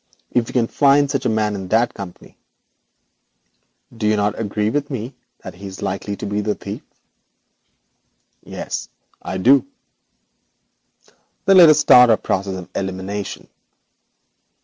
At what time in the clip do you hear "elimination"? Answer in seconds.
12.73-13.47